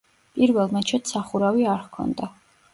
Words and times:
პირველ 0.37 0.73
მეჩეთს 0.77 1.15
სახურავი 1.17 1.71
არ 1.77 1.87
ჰქონდა. 1.87 2.35